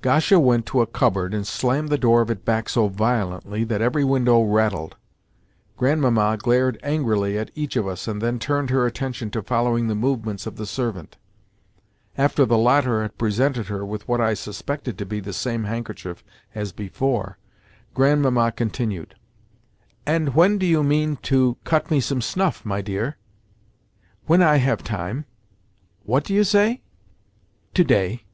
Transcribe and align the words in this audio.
Gasha 0.00 0.40
went 0.40 0.64
to 0.68 0.80
a 0.80 0.86
cupboard 0.86 1.34
and 1.34 1.46
slammed 1.46 1.90
the 1.90 1.98
door 1.98 2.22
of 2.22 2.30
it 2.30 2.42
back 2.42 2.70
so 2.70 2.88
violently 2.88 3.64
that 3.64 3.82
every 3.82 4.02
window 4.02 4.40
rattled. 4.42 4.96
Grandmamma 5.76 6.38
glared 6.38 6.80
angrily 6.82 7.36
at 7.36 7.50
each 7.54 7.76
of 7.76 7.86
us, 7.86 8.08
and 8.08 8.22
then 8.22 8.38
turned 8.38 8.70
her 8.70 8.86
attention 8.86 9.30
to 9.32 9.42
following 9.42 9.86
the 9.88 9.94
movements 9.94 10.46
of 10.46 10.56
the 10.56 10.64
servant. 10.64 11.18
After 12.16 12.46
the 12.46 12.56
latter 12.56 13.02
had 13.02 13.18
presented 13.18 13.66
her 13.66 13.84
with 13.84 14.08
what 14.08 14.22
I 14.22 14.32
suspected 14.32 14.96
to 14.96 15.04
be 15.04 15.20
the 15.20 15.34
same 15.34 15.64
handkerchief 15.64 16.24
as 16.54 16.72
before, 16.72 17.36
Grandmamma 17.92 18.52
continued: 18.52 19.14
"And 20.06 20.34
when 20.34 20.56
do 20.56 20.64
you 20.64 20.82
mean 20.82 21.16
to 21.24 21.58
cut 21.64 21.90
me 21.90 22.00
some 22.00 22.22
snuff, 22.22 22.64
my 22.64 22.80
dear?" 22.80 23.18
"When 24.24 24.40
I 24.40 24.56
have 24.56 24.82
time." 24.82 25.26
"What 26.04 26.24
do 26.24 26.32
you 26.32 26.44
say?" 26.44 26.80
"To 27.74 27.84
day." 27.84 28.24